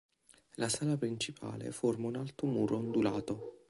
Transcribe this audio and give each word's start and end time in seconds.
La 0.55 0.67
sala 0.67 0.97
principale 0.97 1.71
forma 1.71 2.07
un 2.07 2.15
alto 2.15 2.47
muro 2.47 2.77
ondulato. 2.77 3.59